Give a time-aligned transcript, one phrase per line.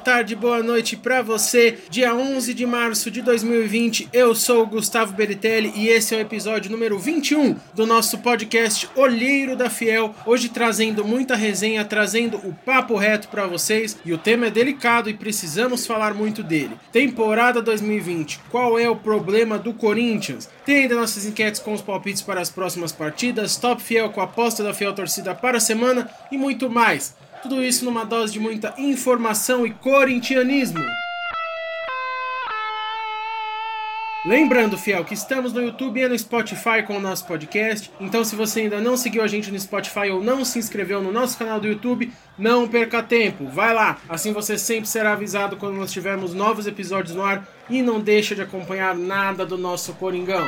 [0.00, 1.78] tarde, boa noite para você.
[1.90, 6.20] Dia 11 de março de 2020, eu sou o Gustavo Beritelli e esse é o
[6.22, 10.14] episódio número 21 do nosso podcast Olheiro da Fiel.
[10.24, 15.10] Hoje trazendo muita resenha, trazendo o papo reto para vocês e o tema é delicado
[15.10, 16.76] e precisamos falar muito dele.
[16.90, 20.48] Temporada 2020, qual é o problema do Corinthians?
[20.64, 24.24] Tem ainda nossas enquetes com os palpites para as próximas partidas, top fiel com a
[24.24, 27.14] aposta da fiel torcida para a semana e muito mais.
[27.42, 30.80] Tudo isso numa dose de muita informação e corintianismo.
[34.26, 37.90] Lembrando, fiel, que estamos no YouTube e no Spotify com o nosso podcast.
[37.98, 41.10] Então, se você ainda não seguiu a gente no Spotify ou não se inscreveu no
[41.10, 43.46] nosso canal do YouTube, não perca tempo.
[43.46, 47.80] Vai lá, assim você sempre será avisado quando nós tivermos novos episódios no ar e
[47.80, 50.46] não deixa de acompanhar nada do nosso Coringão.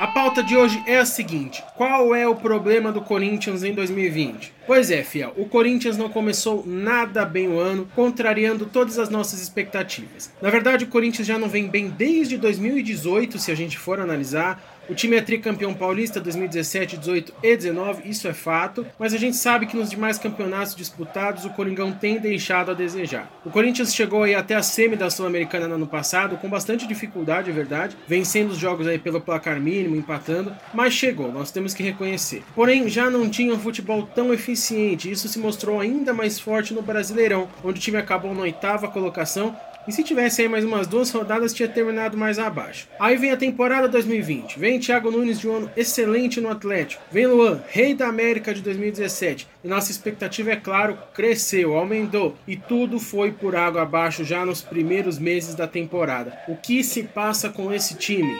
[0.00, 4.50] A pauta de hoje é a seguinte: qual é o problema do Corinthians em 2020?
[4.66, 9.42] Pois é, fiel, o Corinthians não começou nada bem o ano, contrariando todas as nossas
[9.42, 10.32] expectativas.
[10.40, 14.79] Na verdade, o Corinthians já não vem bem desde 2018, se a gente for analisar.
[14.90, 19.36] O time é tricampeão paulista 2017, 18 e 19, isso é fato, mas a gente
[19.36, 23.30] sabe que nos demais campeonatos disputados o Coringão tem deixado a desejar.
[23.44, 27.50] O Corinthians chegou aí até a semi da Sul-Americana no ano passado, com bastante dificuldade,
[27.50, 31.84] é verdade, vencendo os jogos aí pelo placar mínimo, empatando, mas chegou, nós temos que
[31.84, 32.42] reconhecer.
[32.52, 36.82] Porém, já não tinha um futebol tão eficiente, isso se mostrou ainda mais forte no
[36.82, 39.54] Brasileirão, onde o time acabou na oitava colocação
[39.88, 42.88] e se tivesse aí mais umas duas rodadas, tinha terminado mais abaixo.
[42.98, 44.58] Aí vem a temporada 2020.
[44.58, 47.02] Vem Thiago Nunes de um ano excelente no Atlético.
[47.10, 49.48] Vem Luan, rei da América de 2017.
[49.64, 52.36] E nossa expectativa, é claro, cresceu, aumentou.
[52.46, 56.38] E tudo foi por água abaixo já nos primeiros meses da temporada.
[56.48, 58.34] O que se passa com esse time?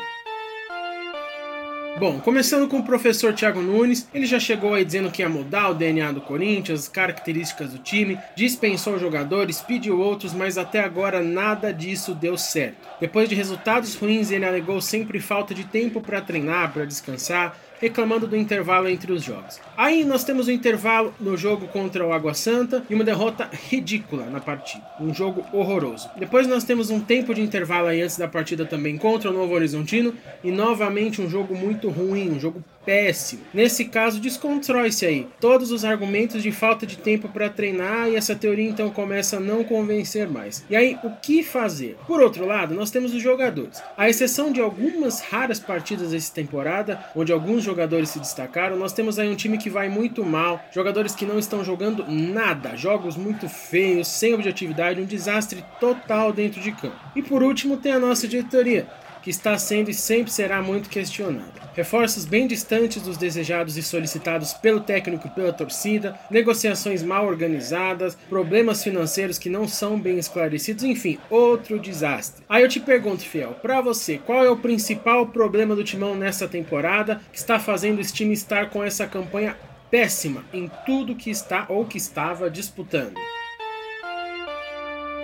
[2.01, 5.69] Bom, começando com o professor Thiago Nunes, ele já chegou aí dizendo que ia mudar
[5.69, 11.23] o DNA do Corinthians, as características do time, dispensou jogadores, pediu outros, mas até agora
[11.23, 12.89] nada disso deu certo.
[12.99, 18.27] Depois de resultados ruins, ele alegou sempre falta de tempo para treinar, para descansar, reclamando
[18.27, 19.59] do intervalo entre os jogos.
[19.77, 23.49] Aí nós temos o um intervalo no jogo contra o Água Santa e uma derrota
[23.69, 24.85] ridícula na partida.
[25.01, 26.11] Um jogo horroroso.
[26.17, 29.55] Depois nós temos um tempo de intervalo aí antes da partida também contra o Novo
[29.55, 30.15] Horizontino
[30.45, 33.43] e novamente um jogo muito ruim, um jogo péssimo.
[33.53, 38.35] Nesse caso, desconstrói-se aí todos os argumentos de falta de tempo para treinar e essa
[38.35, 40.65] teoria então começa a não convencer mais.
[40.69, 41.97] E aí, o que fazer?
[42.07, 43.83] Por outro lado, nós temos os jogadores.
[43.97, 49.19] A exceção de algumas raras partidas dessa temporada, onde alguns jogadores se destacaram, nós temos
[49.19, 53.49] aí um time que vai muito mal, jogadores que não estão jogando nada, jogos muito
[53.49, 56.97] feios, sem objetividade, um desastre total dentro de campo.
[57.15, 58.87] E por último, tem a nossa diretoria
[59.23, 61.61] que está sendo e sempre será muito questionada.
[61.75, 68.17] Reforços bem distantes dos desejados e solicitados pelo técnico e pela torcida, negociações mal organizadas,
[68.29, 72.45] problemas financeiros que não são bem esclarecidos, enfim, outro desastre.
[72.49, 76.49] Aí eu te pergunto, Fiel, para você, qual é o principal problema do Timão nessa
[76.49, 79.57] temporada que está fazendo esse time estar com essa campanha
[79.91, 83.15] péssima em tudo que está ou que estava disputando?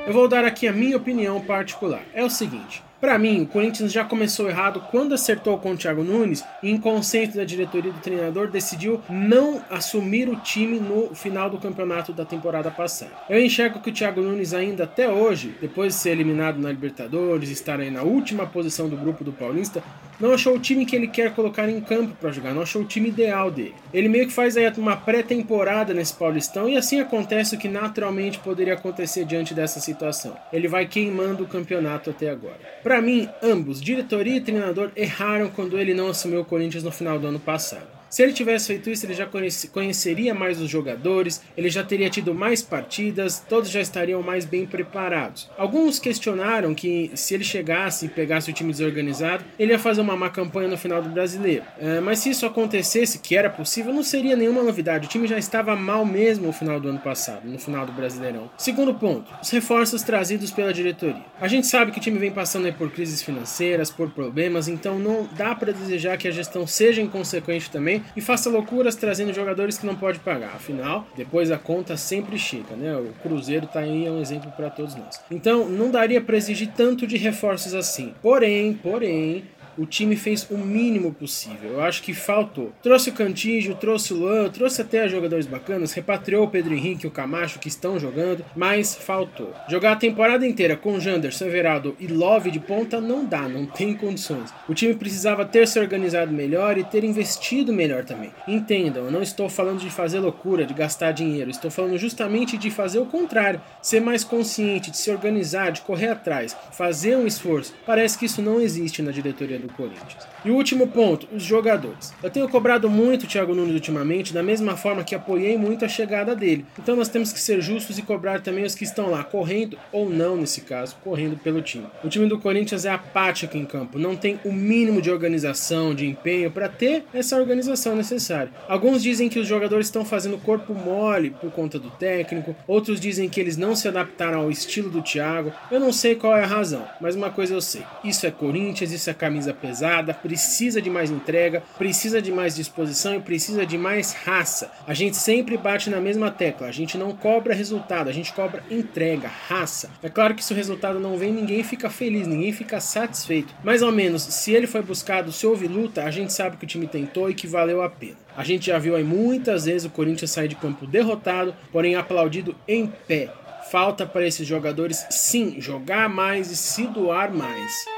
[0.06, 2.02] Eu vou dar aqui a minha opinião particular.
[2.14, 6.02] É o seguinte: para mim, o Corinthians já começou errado quando acertou com o Thiago
[6.02, 11.48] Nunes e, em consenso da diretoria do treinador, decidiu não assumir o time no final
[11.48, 13.12] do campeonato da temporada passada.
[13.30, 17.48] Eu enxergo que o Thiago Nunes ainda até hoje, depois de ser eliminado na Libertadores,
[17.48, 19.84] estar aí na última posição do grupo do Paulista,
[20.18, 22.86] não achou o time que ele quer colocar em campo para jogar, não achou o
[22.86, 23.74] time ideal dele.
[23.92, 28.38] Ele meio que faz aí uma pré-temporada nesse Paulistão e assim acontece o que naturalmente
[28.38, 30.34] poderia acontecer diante dessa situação.
[30.52, 32.58] Ele vai queimando o campeonato até agora.
[32.96, 37.18] Para mim, ambos, diretoria e treinador, erraram quando ele não assumiu o Corinthians no final
[37.18, 37.95] do ano passado.
[38.16, 39.28] Se ele tivesse feito isso, ele já
[39.70, 44.64] conheceria mais os jogadores, ele já teria tido mais partidas, todos já estariam mais bem
[44.64, 45.50] preparados.
[45.58, 50.16] Alguns questionaram que se ele chegasse e pegasse o time desorganizado, ele ia fazer uma
[50.16, 51.62] má campanha no final do brasileiro.
[51.78, 55.04] É, mas se isso acontecesse, que era possível, não seria nenhuma novidade.
[55.04, 58.50] O time já estava mal mesmo no final do ano passado, no final do Brasileirão.
[58.56, 61.22] Segundo ponto, os reforços trazidos pela diretoria.
[61.38, 65.28] A gente sabe que o time vem passando por crises financeiras, por problemas, então não
[65.36, 69.86] dá para desejar que a gestão seja inconsequente também e faça loucuras trazendo jogadores que
[69.86, 70.54] não pode pagar.
[70.54, 72.96] Afinal, depois a conta sempre chega, né?
[72.96, 75.20] O Cruzeiro tá aí é um exemplo para todos nós.
[75.30, 78.14] Então, não daria para exigir tanto de reforços assim.
[78.22, 79.44] Porém, porém,
[79.78, 81.72] o time fez o mínimo possível.
[81.72, 82.72] Eu acho que faltou.
[82.82, 87.08] Trouxe o Cantígio, trouxe o Luan, trouxe até jogadores bacanas, repatriou o Pedro Henrique e
[87.08, 89.52] o Camacho que estão jogando, mas faltou.
[89.68, 93.94] Jogar a temporada inteira com Janderson, Everaldo e Love de ponta não dá, não tem
[93.94, 94.52] condições.
[94.68, 98.30] O time precisava ter se organizado melhor e ter investido melhor também.
[98.46, 102.70] Entendam, eu não estou falando de fazer loucura, de gastar dinheiro, estou falando justamente de
[102.70, 107.74] fazer o contrário, ser mais consciente, de se organizar, de correr atrás, fazer um esforço.
[107.84, 110.26] Parece que isso não existe na diretoria do Corinthians.
[110.44, 112.12] E o último ponto, os jogadores.
[112.22, 115.88] Eu tenho cobrado muito o Thiago Nunes ultimamente, da mesma forma que apoiei muito a
[115.88, 116.64] chegada dele.
[116.78, 120.08] Então nós temos que ser justos e cobrar também os que estão lá, correndo ou
[120.08, 121.86] não nesse caso, correndo pelo time.
[122.04, 126.06] O time do Corinthians é apático em campo, não tem o mínimo de organização, de
[126.06, 128.52] empenho para ter essa organização necessária.
[128.68, 133.28] Alguns dizem que os jogadores estão fazendo corpo mole por conta do técnico, outros dizem
[133.28, 135.52] que eles não se adaptaram ao estilo do Thiago.
[135.70, 138.92] Eu não sei qual é a razão, mas uma coisa eu sei: isso é Corinthians,
[138.92, 143.76] isso é camisa pesada, precisa de mais entrega, precisa de mais disposição e precisa de
[143.76, 144.70] mais raça.
[144.86, 148.62] A gente sempre bate na mesma tecla, a gente não cobra resultado, a gente cobra
[148.70, 149.90] entrega, raça.
[150.02, 153.54] É claro que se o resultado não vem, ninguém fica feliz, ninguém fica satisfeito.
[153.64, 156.68] Mais ou menos, se ele foi buscado, se houve luta, a gente sabe que o
[156.68, 158.16] time tentou e que valeu a pena.
[158.36, 162.54] A gente já viu aí muitas vezes o Corinthians sair de campo derrotado, porém aplaudido
[162.68, 163.32] em pé.
[163.70, 167.95] Falta para esses jogadores, sim, jogar mais e se doar mais.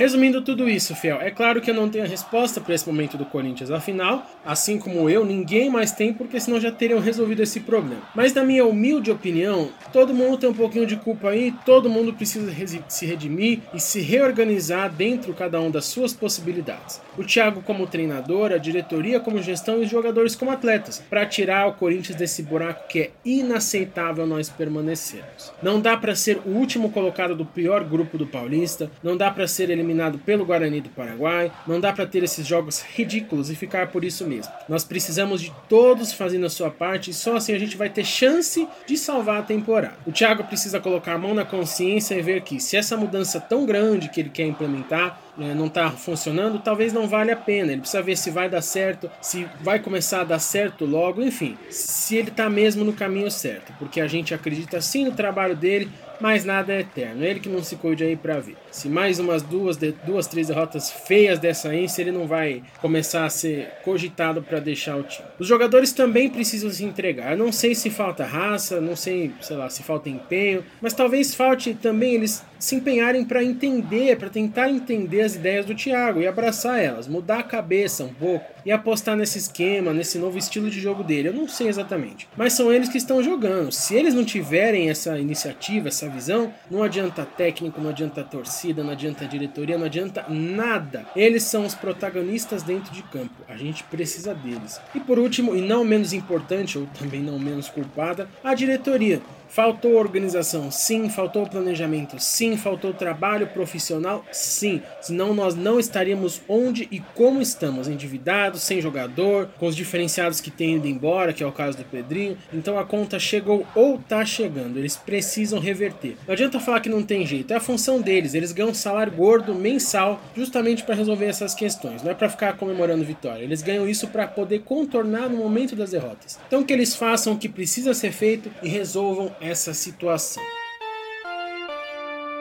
[0.00, 3.18] Resumindo tudo isso, Fiel, é claro que eu não tenho a resposta para esse momento
[3.18, 3.70] do Corinthians.
[3.70, 8.00] Afinal, assim como eu, ninguém mais tem, porque senão já teriam resolvido esse problema.
[8.14, 12.14] Mas, na minha humilde opinião, todo mundo tem um pouquinho de culpa aí, todo mundo
[12.14, 12.50] precisa
[12.88, 16.98] se redimir e se reorganizar dentro cada um das suas possibilidades.
[17.18, 21.68] O Thiago como treinador, a diretoria como gestão e os jogadores como atletas, para tirar
[21.68, 25.52] o Corinthians desse buraco que é inaceitável nós permanecermos.
[25.62, 29.46] Não dá para ser o último colocado do pior grupo do Paulista, não dá para
[29.46, 31.52] ser eliminado eliminado pelo Guarani do Paraguai.
[31.66, 34.52] Não dá para ter esses jogos ridículos e ficar por isso mesmo.
[34.68, 38.04] Nós precisamos de todos fazendo a sua parte e só assim a gente vai ter
[38.04, 39.96] chance de salvar a temporada.
[40.06, 43.66] O Thiago precisa colocar a mão na consciência e ver que se essa mudança tão
[43.66, 47.72] grande que ele quer implementar né, não está funcionando, talvez não vale a pena.
[47.72, 51.56] Ele precisa ver se vai dar certo, se vai começar a dar certo logo, enfim,
[51.70, 55.90] se ele está mesmo no caminho certo, porque a gente acredita sim no trabalho dele,
[56.20, 57.24] mas nada é eterno.
[57.24, 58.56] Ele que não se cuide aí para ver.
[58.70, 63.30] Se mais umas duas, duas, três derrotas feias dessa se ele não vai começar a
[63.30, 65.26] ser cogitado para deixar o time.
[65.38, 67.32] Os jogadores também precisam se entregar.
[67.32, 71.34] Eu não sei se falta raça, não sei, sei lá, se falta empenho, mas talvez
[71.34, 76.26] falte também eles se empenharem para entender, para tentar entender as ideias do Thiago e
[76.26, 80.78] abraçar elas, mudar a cabeça um pouco e apostar nesse esquema, nesse novo estilo de
[80.78, 81.28] jogo dele.
[81.28, 83.72] Eu não sei exatamente, mas são eles que estão jogando.
[83.72, 88.92] Se eles não tiverem essa iniciativa, essa visão, não adianta técnico, não adianta torcida, não
[88.92, 91.06] adianta diretoria, não adianta nada.
[91.16, 93.34] Eles são os protagonistas dentro de campo.
[93.48, 94.80] A gente precisa deles.
[94.94, 99.20] E por último, e não menos importante, ou também não menos culpada, a diretoria.
[99.50, 100.70] Faltou organização?
[100.70, 101.10] Sim.
[101.10, 102.20] Faltou planejamento?
[102.20, 102.56] Sim.
[102.56, 104.24] Faltou trabalho profissional?
[104.30, 104.80] Sim.
[105.00, 110.52] Senão nós não estaríamos onde e como estamos, endividados, sem jogador, com os diferenciados que
[110.52, 112.38] têm ido embora, que é o caso do Pedrinho.
[112.52, 114.78] Então a conta chegou ou tá chegando.
[114.78, 116.16] Eles precisam reverter.
[116.28, 117.52] Não adianta falar que não tem jeito.
[117.52, 118.34] É a função deles.
[118.34, 122.04] Eles ganham salário gordo mensal justamente para resolver essas questões.
[122.04, 123.42] Não é para ficar comemorando vitória.
[123.42, 126.38] Eles ganham isso para poder contornar no momento das derrotas.
[126.46, 130.42] Então que eles façam o que precisa ser feito e resolvam essa situação.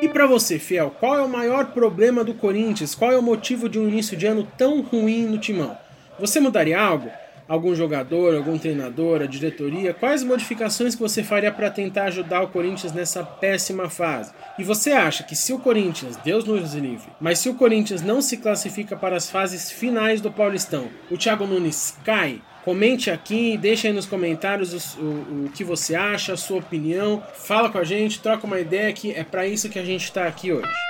[0.02, 2.96] E para você, fiel, qual é o maior problema do Corinthians?
[2.96, 5.78] Qual é o motivo de um início de ano tão ruim no timão?
[6.18, 7.10] Você mudaria algo?
[7.50, 9.94] Algum jogador, algum treinador, a diretoria?
[9.94, 14.32] Quais modificações que você faria para tentar ajudar o Corinthians nessa péssima fase?
[14.58, 18.22] E você acha que se o Corinthians, Deus nos livre, mas se o Corinthians não
[18.22, 22.40] se classifica para as fases finais do Paulistão, o Thiago Nunes cai?
[22.64, 27.24] Comente aqui, deixa aí nos comentários o, o, o, que você acha, a sua opinião.
[27.36, 30.26] Fala com a gente, troca uma ideia que é para isso que a gente está
[30.26, 30.89] aqui hoje.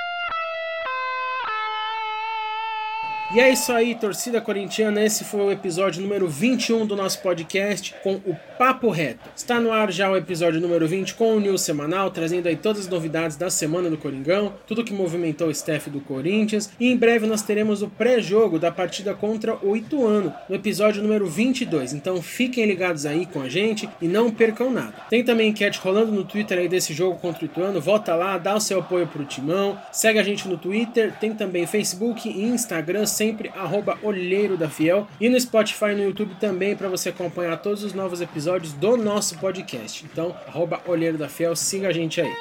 [3.31, 5.03] E é isso aí, torcida corintiana.
[5.03, 9.29] Esse foi o episódio número 21 do nosso podcast com o Papo Reto.
[9.36, 12.81] Está no ar já o episódio número 20 com o News Semanal, trazendo aí todas
[12.81, 16.71] as novidades da semana do Coringão, tudo que movimentou o staff do Corinthians.
[16.79, 21.27] E em breve nós teremos o pré-jogo da partida contra o Ituano, no episódio número
[21.27, 21.93] 22.
[21.93, 24.95] Então fiquem ligados aí com a gente e não percam nada.
[25.07, 27.79] Tem também enquete rolando no Twitter aí desse jogo contra o Ituano.
[27.79, 29.77] Vota lá, dá o seu apoio pro Timão.
[29.91, 35.06] Segue a gente no Twitter, tem também Facebook e Instagram sempre arroba Olheiro da Fiel
[35.20, 38.96] e no Spotify e no YouTube também para você acompanhar todos os novos episódios do
[38.96, 40.06] nosso podcast.
[40.06, 42.34] Então, arroba Olheiro da Fiel, siga a gente aí.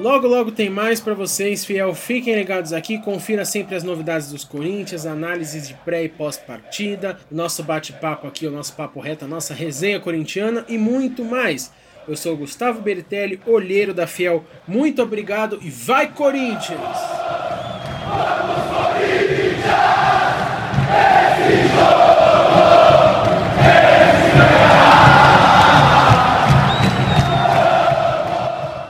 [0.00, 1.92] Logo, logo tem mais para vocês, fiel.
[1.92, 7.64] Fiquem ligados aqui, confira sempre as novidades dos Corinthians, análises de pré e pós-partida, nosso
[7.64, 11.72] bate-papo aqui, o nosso papo reto, a nossa resenha corintiana e muito mais.
[12.06, 14.44] Eu sou Gustavo Beritelli, olheiro da Fiel.
[14.68, 16.78] Muito obrigado e vai Corinthians!